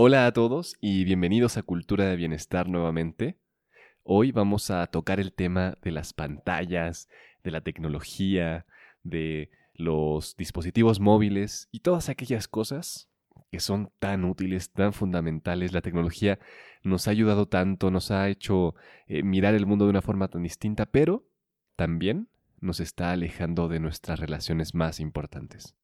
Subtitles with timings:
[0.00, 3.36] Hola a todos y bienvenidos a Cultura de Bienestar nuevamente.
[4.04, 7.08] Hoy vamos a tocar el tema de las pantallas,
[7.42, 8.64] de la tecnología,
[9.02, 13.08] de los dispositivos móviles y todas aquellas cosas
[13.50, 15.72] que son tan útiles, tan fundamentales.
[15.72, 16.38] La tecnología
[16.84, 18.76] nos ha ayudado tanto, nos ha hecho
[19.08, 21.26] eh, mirar el mundo de una forma tan distinta, pero
[21.74, 22.28] también
[22.60, 25.74] nos está alejando de nuestras relaciones más importantes.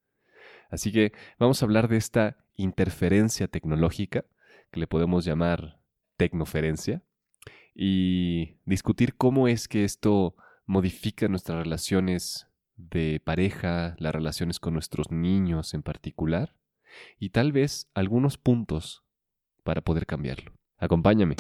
[0.71, 4.25] Así que vamos a hablar de esta interferencia tecnológica,
[4.71, 5.81] que le podemos llamar
[6.17, 7.03] tecnoferencia,
[7.75, 10.37] y discutir cómo es que esto
[10.67, 12.47] modifica nuestras relaciones
[12.77, 16.57] de pareja, las relaciones con nuestros niños en particular,
[17.19, 19.05] y tal vez algunos puntos
[19.63, 20.53] para poder cambiarlo.
[20.79, 21.37] Acompáñame.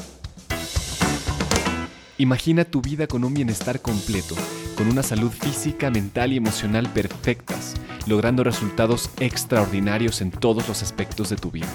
[2.18, 4.36] Imagina tu vida con un bienestar completo,
[4.74, 7.74] con una salud física, mental y emocional perfectas,
[8.06, 11.68] logrando resultados extraordinarios en todos los aspectos de tu vida.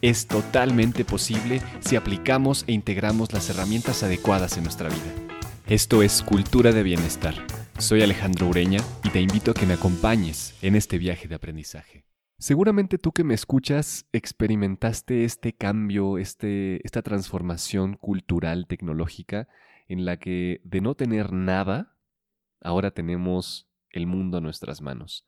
[0.00, 5.12] Es totalmente posible si aplicamos e integramos las herramientas adecuadas en nuestra vida.
[5.66, 7.34] Esto es Cultura de Bienestar.
[7.78, 12.04] Soy Alejandro Ureña y te invito a que me acompañes en este viaje de aprendizaje.
[12.38, 19.48] Seguramente tú que me escuchas experimentaste este cambio, este, esta transformación cultural tecnológica
[19.88, 21.97] en la que de no tener nada,
[22.60, 25.26] ahora tenemos el mundo a nuestras manos.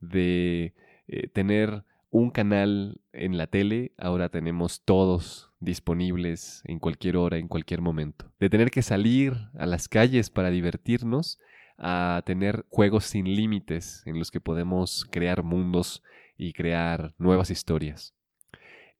[0.00, 0.74] De
[1.08, 7.48] eh, tener un canal en la tele, ahora tenemos todos disponibles en cualquier hora, en
[7.48, 8.30] cualquier momento.
[8.38, 11.38] De tener que salir a las calles para divertirnos,
[11.78, 16.02] a tener juegos sin límites en los que podemos crear mundos
[16.36, 18.14] y crear nuevas historias.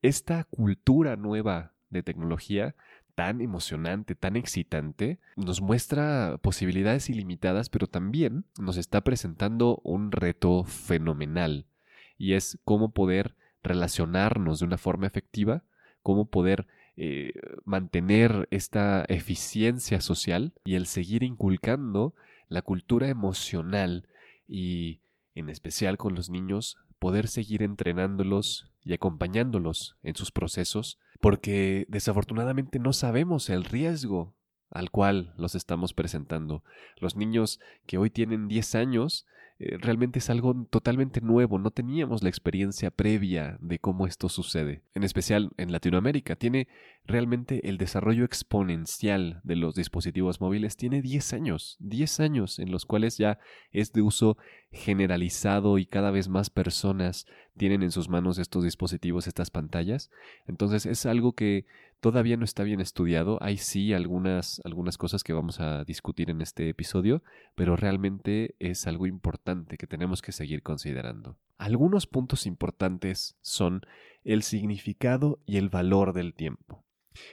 [0.01, 2.75] Esta cultura nueva de tecnología
[3.15, 10.65] tan emocionante, tan excitante, nos muestra posibilidades ilimitadas, pero también nos está presentando un reto
[10.65, 11.67] fenomenal,
[12.19, 15.63] y es cómo poder relacionarnos de una forma efectiva,
[16.03, 17.33] cómo poder eh,
[17.65, 22.15] mantener esta eficiencia social y el seguir inculcando
[22.49, 24.09] la cultura emocional
[24.47, 25.01] y,
[25.35, 32.81] en especial con los niños, poder seguir entrenándolos y acompañándolos en sus procesos, porque desafortunadamente
[32.81, 34.35] no sabemos el riesgo
[34.71, 36.65] al cual los estamos presentando.
[36.99, 39.25] Los niños que hoy tienen 10 años
[39.61, 44.83] eh, realmente es algo totalmente nuevo, no teníamos la experiencia previa de cómo esto sucede.
[44.95, 46.67] En especial en Latinoamérica, tiene
[47.05, 52.87] realmente el desarrollo exponencial de los dispositivos móviles, tiene 10 años, 10 años en los
[52.87, 53.39] cuales ya
[53.73, 54.37] es de uso
[54.71, 57.27] generalizado y cada vez más personas
[57.57, 60.11] tienen en sus manos estos dispositivos, estas pantallas.
[60.47, 61.67] Entonces es algo que
[62.01, 63.39] todavía no está bien estudiado.
[63.43, 67.23] Hay sí algunas, algunas cosas que vamos a discutir en este episodio,
[67.55, 71.37] pero realmente es algo importante que tenemos que seguir considerando.
[71.63, 73.83] Algunos puntos importantes son
[74.25, 76.85] el significado y el valor del tiempo.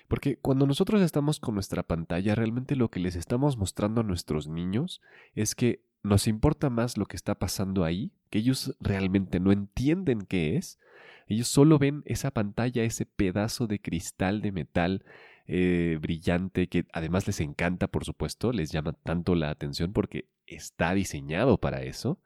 [0.08, 4.48] Porque cuando nosotros estamos con nuestra pantalla, realmente lo que les estamos mostrando a nuestros
[4.48, 5.02] niños
[5.34, 10.22] es que nos importa más lo que está pasando ahí, que ellos realmente no entienden
[10.22, 10.78] qué es.
[11.26, 15.06] Ellos solo ven esa pantalla, ese pedazo de cristal de metal
[15.48, 20.94] eh, brillante que además les encanta, por supuesto, les llama tanto la atención porque está
[20.94, 22.20] diseñado para eso,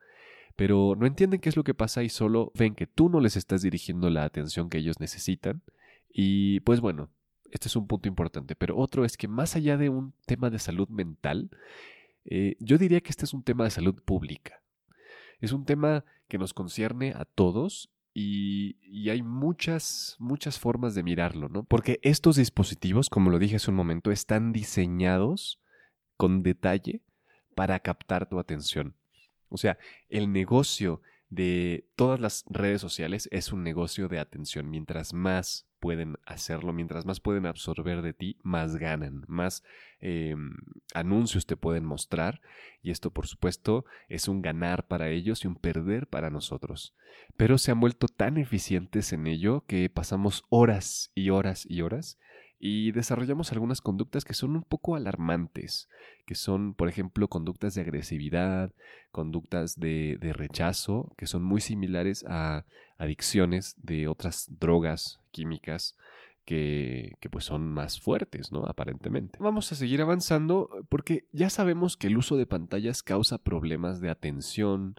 [0.55, 3.35] pero no entienden qué es lo que pasa y solo ven que tú no les
[3.35, 5.63] estás dirigiendo la atención que ellos necesitan.
[6.11, 7.09] Y pues bueno,
[7.51, 10.59] este es un punto importante, pero otro es que más allá de un tema de
[10.59, 11.49] salud mental,
[12.25, 14.61] eh, yo diría que este es un tema de salud pública.
[15.39, 21.01] Es un tema que nos concierne a todos y, y, hay muchas, muchas formas de
[21.01, 21.63] mirarlo, ¿no?
[21.63, 25.59] Porque estos dispositivos, como lo dije hace un momento, están diseñados
[26.15, 27.01] con detalle
[27.55, 28.95] para captar tu atención.
[29.53, 29.77] O sea,
[30.09, 34.69] el negocio de todas las redes sociales es un negocio de atención.
[34.69, 39.63] Mientras más pueden hacerlo, mientras más pueden absorber de ti, más ganan, más
[39.99, 40.55] em,
[40.93, 42.41] anuncios te pueden mostrar
[42.81, 46.95] y esto por supuesto es un ganar para ellos y un perder para nosotros.
[47.35, 52.17] Pero se han vuelto tan eficientes en ello que pasamos horas y horas y horas
[52.65, 55.89] y desarrollamos algunas conductas que son un poco alarmantes,
[56.25, 58.71] que son, por ejemplo, conductas de agresividad,
[59.11, 62.63] conductas de, rechazo, que son muy similares a
[62.97, 65.97] adicciones de otras drogas químicas
[66.45, 68.65] que, pues son más fuertes, ¿no?
[68.65, 69.39] Aparentemente.
[69.41, 74.09] Vamos a seguir avanzando porque ya sabemos que el uso de pantallas causa problemas de
[74.09, 74.95] atención,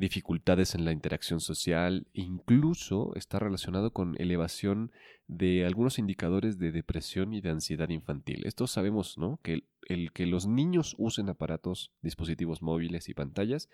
[0.00, 4.90] dificultades en la interacción social, incluso está relacionado con elevación
[5.28, 8.42] de algunos indicadores de depresión y de ansiedad infantil.
[8.46, 9.38] Esto sabemos, ¿no?
[9.42, 13.68] Que el, que los niños usen aparatos, dispositivos móviles y pantallas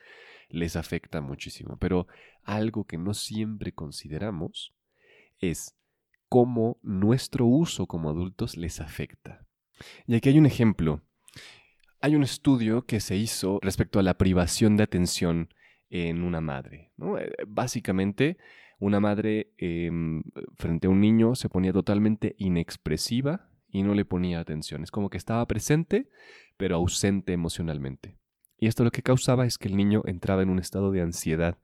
[0.49, 1.79] les afecta muchísimo.
[1.79, 2.09] Pero
[2.43, 4.75] algo que no siempre consideramos
[5.39, 5.77] es
[6.29, 9.47] cómo nuestro uso como adultos les afecta.
[10.07, 11.03] Y aquí hay un ejemplo.
[12.01, 15.49] Hay un estudio que se hizo respecto a la privación de atención
[15.91, 16.93] en una madre.
[16.99, 18.39] Eh, básicamente,
[18.79, 20.23] una madre em,
[20.57, 24.83] frente a un niño se ponía totalmente inexpresiva y no le ponía atención.
[24.83, 26.09] Es como que estaba presente,
[26.57, 28.17] pero ausente emocionalmente.
[28.59, 31.59] Y esto lo que causaba es que el niño entraba en un estado de ansiedad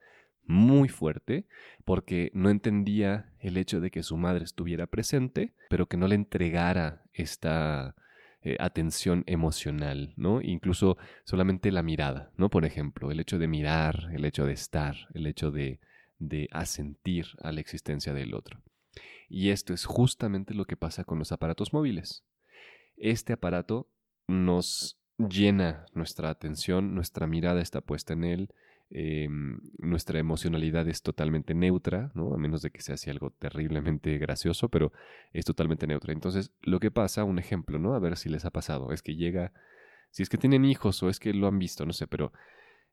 [0.44, 1.46] muy fuerte
[1.84, 6.16] porque no entendía el hecho de que su madre estuviera presente, pero que no le
[6.16, 7.94] entregara esta
[8.44, 10.40] eh, atención emocional, ¿no?
[10.40, 12.50] Incluso solamente la mirada, ¿no?
[12.50, 15.80] Por ejemplo, el hecho de mirar, el hecho de estar, el hecho de,
[16.18, 18.60] de asentir a la existencia del otro.
[19.28, 22.24] Y esto es justamente lo que pasa con los aparatos móviles.
[22.96, 23.88] Este aparato
[24.26, 28.48] nos llena nuestra atención, nuestra mirada está puesta en él,
[28.94, 32.34] Em, nuestra emocionalidad es totalmente neutra, ¿no?
[32.34, 34.92] A menos de que sea así algo terriblemente gracioso, pero
[35.32, 36.12] es totalmente neutra.
[36.12, 37.94] Entonces, lo que pasa, un ejemplo, ¿no?
[37.94, 39.54] A ver si les ha pasado, es que llega,
[40.10, 42.34] si es que tienen hijos o es que lo han visto, no sé, pero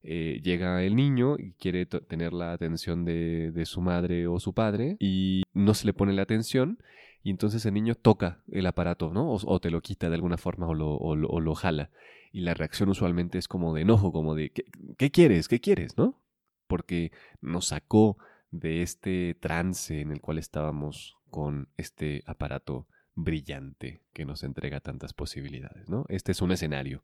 [0.01, 4.53] eh, llega el niño y quiere tener la atención de, de, su madre o su
[4.53, 6.77] padre y no se le pone la atención
[7.23, 9.31] y entonces el niño toca el aparato, ¿no?
[9.33, 11.91] O, te lo quita de alguna forma o lo, o lo jala
[12.31, 14.51] y la reacción usualmente es como de enojo, como de
[14.97, 15.47] ¿qué, quieres?
[15.47, 15.97] ¿Qué quieres?
[15.97, 16.21] ¿No?
[16.67, 17.11] Porque
[17.41, 18.17] nos sacó
[18.51, 25.13] de este trance en el cual estábamos con este aparato brillante que nos entrega tantas
[25.13, 26.05] posibilidades, ¿no?
[26.07, 27.03] Este es un escenario.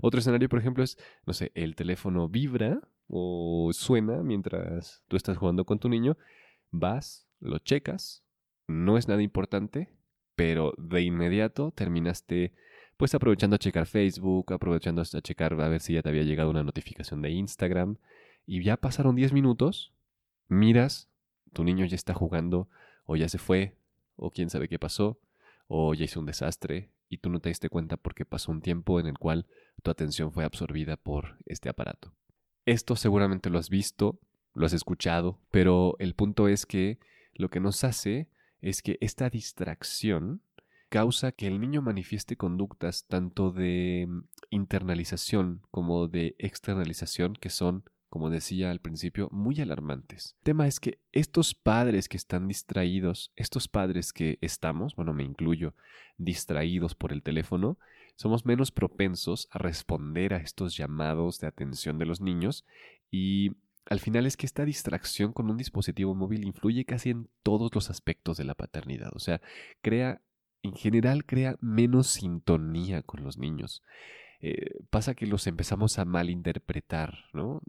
[0.00, 5.36] Otro escenario, por ejemplo, es, no sé, el teléfono vibra o suena mientras tú estás
[5.36, 6.16] jugando con tu niño,
[6.70, 8.24] vas, lo checas,
[8.70, 9.88] no es nada importante,
[10.36, 12.54] pero de inmediato terminaste
[12.96, 16.50] pues aprovechando a checar Facebook, aprovechando a checar a ver si ya te había llegado
[16.50, 17.96] una notificación de Instagram,
[18.44, 19.94] y ya pasaron 10 minutos,
[20.48, 21.08] miras,
[21.54, 22.68] tu niño ya está jugando,
[23.06, 23.78] o ya se fue,
[24.16, 25.18] o quién sabe qué pasó,
[25.66, 29.00] o ya hizo un desastre, y tú no te diste cuenta porque pasó un tiempo
[29.00, 29.46] en el cual
[29.82, 32.12] tu atención fue absorbida por este aparato.
[32.66, 34.20] Esto seguramente lo has visto,
[34.52, 36.98] lo has escuchado, pero el punto es que
[37.32, 38.28] lo que nos hace
[38.60, 40.42] es que esta distracción
[40.90, 44.20] causa que el niño manifieste conductas tanto de mm,
[44.50, 50.34] internalización como de externalización que son, como decía al principio, muy alarmantes.
[50.38, 55.22] El tema es que estos padres que están distraídos, estos padres que estamos, bueno, me
[55.22, 55.74] incluyo,
[56.18, 57.78] distraídos por el teléfono,
[58.16, 62.66] somos menos propensos a responder a estos llamados de atención de los niños
[63.10, 63.52] y
[63.86, 67.90] al final es que esta distracción con un dispositivo móvil influye casi en todos los
[67.90, 69.10] aspectos de la paternidad.
[69.14, 69.40] O sea,
[69.82, 70.20] crea
[70.62, 73.82] en general crea menos sintonía con los niños.
[74.42, 77.60] Eh, pasa que los empezamos a malinterpretar, ¿no?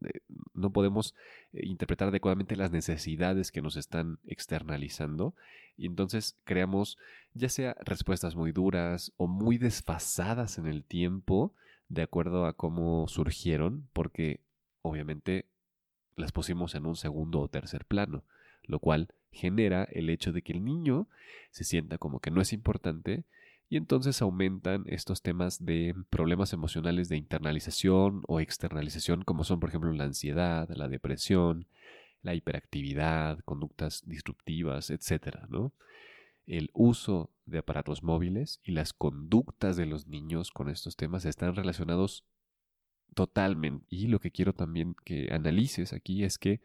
[0.53, 1.15] no podemos
[1.51, 5.35] eh, interpretar adecuadamente las necesidades que nos están externalizando
[5.75, 6.97] y entonces creamos
[7.33, 11.53] ya sea respuestas muy duras o muy desfasadas en el tiempo
[11.89, 14.39] de acuerdo a cómo surgieron, porque
[14.81, 15.47] obviamente
[16.15, 18.23] las pusimos en un segundo o tercer plano,
[18.63, 21.07] lo cual genera el hecho de que el niño
[21.51, 23.23] se sienta como que no es importante
[23.69, 29.69] y entonces aumentan estos temas de problemas emocionales de internalización o externalización como son por
[29.69, 31.67] ejemplo la ansiedad, la depresión,
[32.21, 35.73] la hiperactividad, conductas disruptivas, etcétera, ¿no?
[36.45, 41.55] El uso de aparatos móviles y las conductas de los niños con estos temas están
[41.55, 42.25] relacionados
[43.13, 43.85] totalmente.
[43.89, 46.61] Y lo que quiero también que analices aquí es que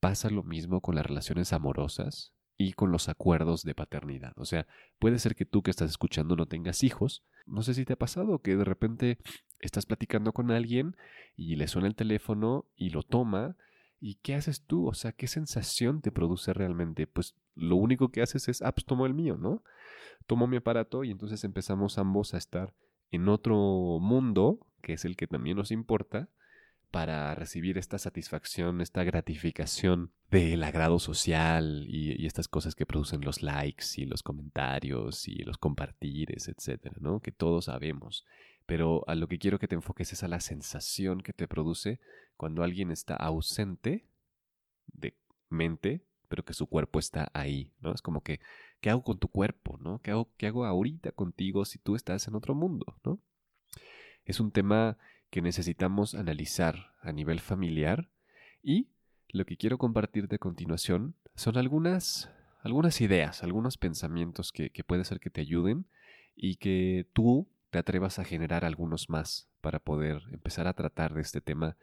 [0.00, 4.32] pasa lo mismo con las relaciones amorosas y con los acuerdos de paternidad.
[4.36, 4.66] O sea,
[4.98, 7.24] puede ser que tú que estás escuchando no tengas hijos.
[7.46, 9.18] No sé si te ha pasado que de repente
[9.60, 10.96] estás platicando con alguien
[11.36, 13.56] y le suena el teléfono y lo toma.
[13.98, 14.86] ¿Y qué haces tú?
[14.88, 17.06] O sea, ¿qué sensación te produce realmente?
[17.06, 19.62] Pues lo único que haces es, ah, pues tomo el mío, ¿no?
[20.26, 22.74] Tomo mi aparato y entonces empezamos ambos a estar
[23.10, 23.56] en otro
[24.00, 26.28] mundo, que es el que también nos importa,
[26.90, 33.42] para recibir esta satisfacción, esta gratificación del agrado social y, estas cosas que producen los
[33.42, 37.20] likes y los comentarios y los compartires, etcétera, ¿no?
[37.20, 38.24] Que todos sabemos.
[38.66, 42.00] Pero a lo que quiero que te enfoques es a la sensación que te produce
[42.36, 44.06] cuando alguien está ausente
[44.92, 45.16] de
[45.48, 47.92] mente, pero que su cuerpo está ahí, ¿no?
[47.92, 48.40] Es como que,
[48.80, 50.00] ¿qué hago con tu cuerpo, ¿no?
[50.02, 53.20] ¿Qué hago, qué hago ahorita contigo si tú estás en otro mundo, ¿no?
[54.24, 54.98] Es un tema
[55.30, 58.10] que necesitamos analizar a nivel familiar
[58.62, 58.88] y
[59.28, 62.30] lo que quiero compartirte a continuación son algunas,
[62.62, 65.86] algunas ideas, algunos pensamientos que, que puede ser que te ayuden
[66.34, 71.20] y que tú te atrevas a generar algunos más para poder empezar a tratar de
[71.20, 71.76] este tema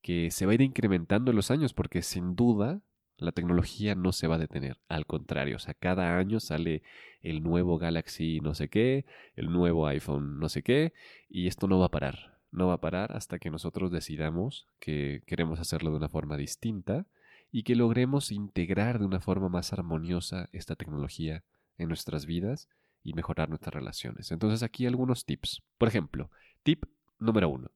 [0.00, 2.80] que se va a ir incrementando en los años porque sin duda
[3.22, 6.82] La tecnología no se va a detener, al contrario, o sea, cada año sale
[7.20, 9.04] el nuevo Galaxy no sé qué,
[9.36, 10.92] el nuevo iPhone no sé qué,
[11.28, 15.22] y esto no va a parar, no va a parar hasta que nosotros decidamos que
[15.26, 17.06] queremos hacerlo de una forma distinta
[17.50, 21.44] y que logremos integrar de una forma más armoniosa esta tecnología
[21.78, 22.68] en nuestras vidas
[23.04, 24.30] y mejorar nuestras relaciones.
[24.32, 25.62] Entonces aquí algunos tips.
[25.78, 26.30] Por ejemplo,
[26.62, 26.84] tip
[27.18, 27.70] número uno,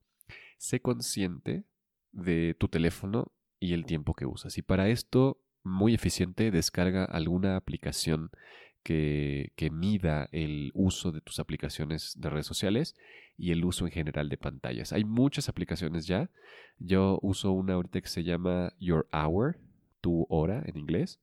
[0.57, 1.65] sé consciente
[2.12, 3.33] de tu teléfono
[3.66, 4.56] y el tiempo que usas.
[4.58, 8.30] Y para esto, muy eficiente, descarga alguna aplicación
[8.82, 12.94] que, que, mida el uso de tus aplicaciones de redes sociales
[13.37, 14.92] y el uso en general de pantallas.
[14.92, 16.30] Hay muchas aplicaciones ya.
[16.78, 19.58] Yo uso una ahorita que se llama Your Hour,
[20.00, 21.20] tu hora en inglés.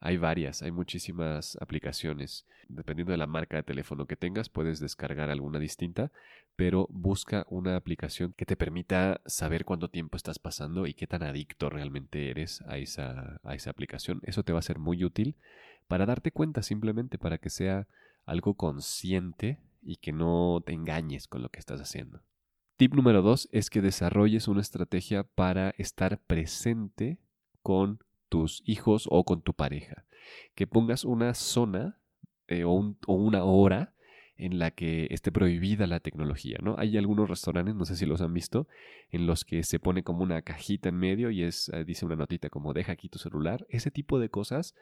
[0.00, 2.46] Hay varias, hay muchísimas aplicaciones.
[2.68, 6.12] Dependiendo de la marca de teléfono que tengas, puedes descargar alguna distinta,
[6.54, 11.22] pero busca una aplicación que te permita saber cuánto tiempo estás pasando y qué tan
[11.24, 14.20] adicto realmente eres a esa, a esa aplicación.
[14.22, 15.36] Eso te va a ser muy útil
[15.88, 17.88] para darte cuenta simplemente, para que sea
[18.24, 22.22] algo consciente y que no te engañes con lo que estás haciendo.
[22.76, 27.18] Tip número dos es que desarrolles una estrategia para estar presente
[27.62, 30.04] con tus hijos o con tu pareja.
[30.54, 31.98] Que pongas una zona
[32.48, 33.94] eh, o, una hora
[34.36, 36.76] en la que esté prohibida la tecnología, ¿no?
[36.78, 38.68] Hay algunos restaurantes, no sé si los han visto,
[39.10, 42.14] en los que se pone como una cajita en medio y es, eh, dice una
[42.16, 43.66] notita como deja aquí tu celular.
[43.68, 44.74] Ese tipo de cosas,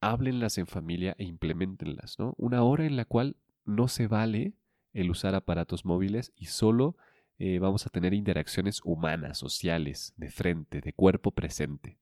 [0.00, 2.34] háblenlas en familia e implementenlas, ¿no?
[2.38, 4.54] Una hora en la cual no se vale
[4.94, 6.96] el usar aparatos móviles y solo
[7.38, 11.98] eh, vamos a tener interacciones humanas, sociales, de frente, de cuerpo presente.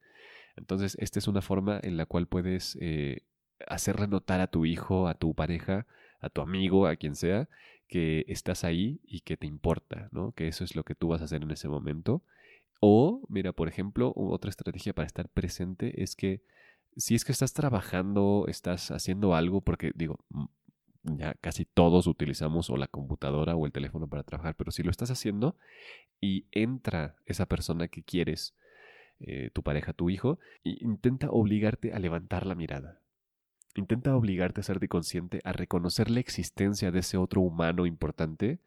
[0.57, 3.23] Entonces, esta es una forma en la cual puedes eh,
[3.67, 5.87] hacerle notar a tu hijo, a tu pareja,
[6.21, 7.49] a tu amigo, a quien sea,
[7.89, 10.33] que estás ahí y que te importa, ¿no?
[10.33, 12.23] Que eso es lo que tú vas a hacer en ese momento.
[12.81, 16.43] O, mira, por ejemplo, otra estrategia para estar presente es que
[16.97, 20.19] si es que estás trabajando, estás haciendo algo, porque digo,
[21.03, 24.91] ya casi todos utilizamos o la computadora o el teléfono para trabajar, pero si lo
[24.91, 25.57] estás haciendo
[26.21, 28.55] y entra esa persona que quieres
[29.27, 33.01] eh, tu pareja, tu hijo, intenta obligarte a levantar la mirada.
[33.75, 38.61] Intenta obligarte a serte consciente, a reconocer la existencia de ese otro humano importante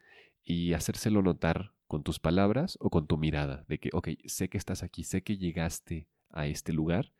[0.44, 4.58] y hacérselo notar con tus palabras o con tu mirada, de que, ok, sé que
[4.58, 7.12] estás aquí, sé que llegaste a este lugar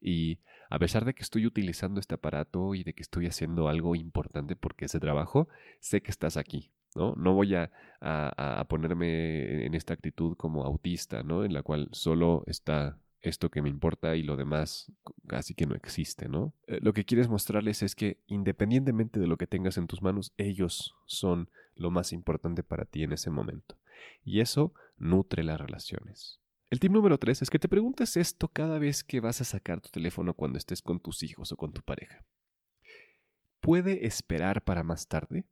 [0.00, 0.38] y
[0.70, 4.56] a pesar de que estoy utilizando este aparato y de que estoy haciendo algo importante
[4.56, 5.48] porque ese trabajo,
[5.80, 7.14] sé que estás aquí, ¿no?
[7.16, 7.70] No voy a,
[8.68, 11.44] ponerme en esta actitud como autista, ¿no?
[11.44, 14.92] En la cual solo está esto que me importa y lo demás
[15.26, 16.54] casi que no existe, ¿no?
[16.66, 20.32] Eh, lo que quieres mostrarles es que independientemente de lo que tengas en tus manos,
[20.36, 23.76] ellos son lo más importante para ti en ese momento.
[24.24, 26.40] Y eso nutre las relaciones.
[26.70, 29.80] El tip número tres es que te preguntes esto cada vez que vas a sacar
[29.80, 32.24] tu teléfono cuando estés con tus hijos o con tu pareja.
[33.60, 35.44] ¿Puede esperar para más tarde?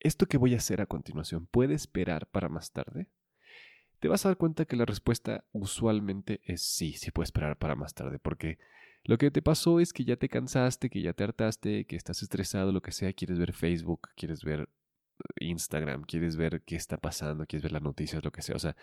[0.00, 3.08] ¿Esto que voy a hacer a continuación puede esperar para más tarde?
[3.98, 7.76] Te vas a dar cuenta que la respuesta usualmente es sí, sí puede esperar para
[7.76, 8.58] más tarde, porque
[9.04, 12.22] lo que te pasó es que ya te cansaste, que ya te hartaste, que estás
[12.22, 14.68] estresado, lo que sea, quieres ver Facebook, quieres ver
[15.40, 18.56] Instagram, quieres ver qué está pasando, quieres ver las noticias, lo que sea.
[18.56, 18.76] O sea,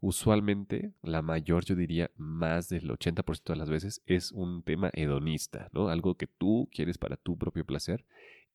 [0.00, 5.70] usualmente la mayor, yo diría, más del 80% de las veces es un tema hedonista,
[5.72, 5.88] ¿no?
[5.88, 8.04] Algo que tú quieres para tu propio placer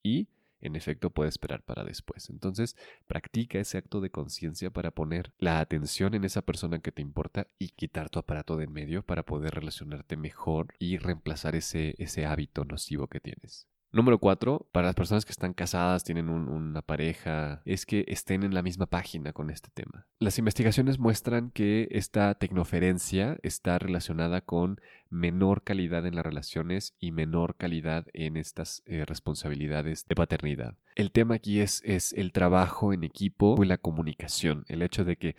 [0.04, 0.28] y
[0.64, 2.30] en efecto puede esperar para después.
[2.30, 7.02] Entonces, practica ese acto de conciencia para poner la atención en esa persona que te
[7.02, 11.96] importa y quitar tu aparato de en medio para poder relacionarte mejor y reemplazar ese,
[11.98, 13.68] ese hábito nocivo que tienes.
[13.94, 18.56] Número cuatro, para las personas que están casadas, tienen una pareja, es que estén en
[18.56, 20.08] la misma página con este tema.
[20.18, 24.82] Las investigaciones muestran que esta tecnoferencia está relacionada con
[25.12, 30.76] menor calidad en las relaciones y menor calidad en estas eh, responsabilidades de paternidad.
[30.96, 35.18] El tema aquí es, es el trabajo en equipo y la comunicación, el hecho de
[35.18, 35.36] que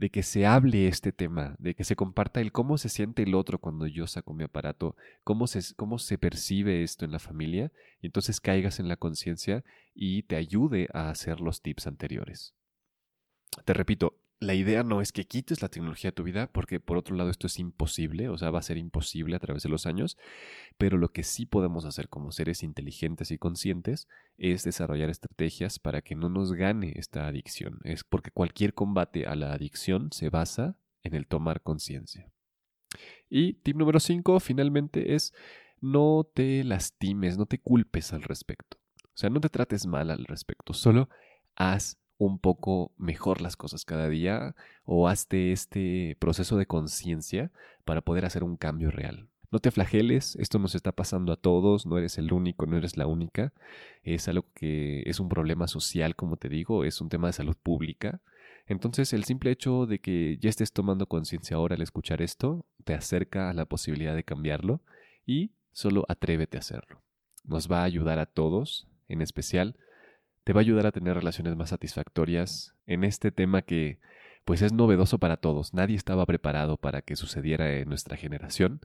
[0.00, 3.34] de que se hable este tema, de que se comparta el cómo se siente el
[3.34, 7.70] otro cuando yo saco mi aparato, cómo se, cómo se percibe esto en la familia,
[8.00, 9.62] y entonces caigas en la conciencia
[9.94, 12.54] y te ayude a hacer los tips anteriores.
[13.66, 16.96] Te repito, la idea no es que quites la tecnología de tu vida, porque por
[16.96, 19.84] otro lado esto es imposible, o sea, va a ser imposible a través de los
[19.84, 20.16] años,
[20.78, 26.00] pero lo que sí podemos hacer como seres inteligentes y conscientes es desarrollar estrategias para
[26.00, 27.80] que no nos gane esta adicción.
[27.84, 32.32] Es porque cualquier combate a la adicción se basa en el tomar conciencia.
[33.28, 35.34] Y tip número 5, finalmente, es
[35.82, 38.78] no te lastimes, no te culpes al respecto.
[39.04, 41.10] O sea, no te trates mal al respecto, solo
[41.56, 47.50] haz un poco mejor las cosas cada día o hazte este proceso de conciencia
[47.86, 49.30] para poder hacer un cambio real.
[49.50, 52.98] No te flageles, esto nos está pasando a todos, no eres el único, no eres
[52.98, 53.54] la única.
[54.02, 57.56] Es algo que es un problema social, como te digo, es un tema de salud
[57.56, 58.20] pública.
[58.66, 62.92] Entonces el simple hecho de que ya estés tomando conciencia ahora al escuchar esto, te
[62.92, 64.82] acerca a la posibilidad de cambiarlo
[65.24, 67.02] y solo atrévete a hacerlo.
[67.44, 69.74] Nos va a ayudar a todos, en especial,
[70.44, 73.98] te va a ayudar a tener relaciones más satisfactorias en este tema que
[74.44, 75.74] pues es novedoso para todos.
[75.74, 78.80] Nadie estaba preparado para que sucediera en nuestra generación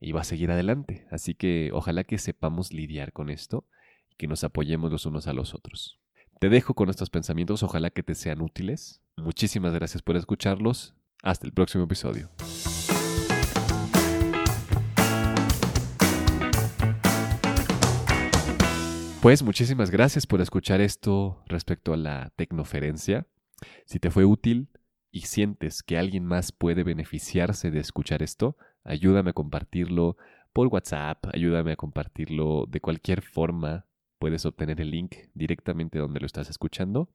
[0.00, 1.06] y va a seguir adelante.
[1.10, 3.66] Así que ojalá que sepamos lidiar con esto
[4.10, 5.98] y que nos apoyemos los unos a los otros.
[6.38, 9.02] Te dejo con estos pensamientos, ojalá que te sean útiles.
[9.16, 10.94] Muchísimas gracias por escucharlos.
[11.22, 12.30] Hasta el próximo episodio.
[19.22, 23.26] Pues muchísimas gracias por escuchar esto respecto a la tecnoferencia.
[23.84, 24.70] Si te fue útil
[25.10, 30.16] y sientes que alguien más puede beneficiarse de escuchar esto, ayúdame a compartirlo
[30.54, 33.84] por WhatsApp, ayúdame a compartirlo de cualquier forma.
[34.18, 37.10] Puedes obtener el link directamente donde lo estás escuchando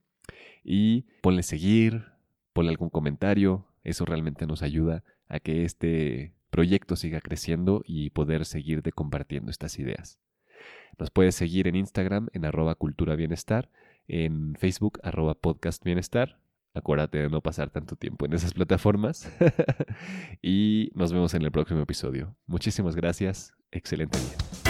[0.63, 2.05] y ponle seguir,
[2.53, 3.65] ponle algún comentario.
[3.83, 9.79] Eso realmente nos ayuda a que este proyecto siga creciendo y poder seguirte compartiendo estas
[9.79, 10.19] ideas.
[10.97, 13.69] Nos puedes seguir en Instagram en arroba cultura bienestar,
[14.07, 16.39] en Facebook arroba podcast bienestar.
[16.73, 19.31] Acuérdate de no pasar tanto tiempo en esas plataformas.
[20.41, 22.35] y nos vemos en el próximo episodio.
[22.47, 23.53] Muchísimas gracias.
[23.71, 24.64] Excelente día.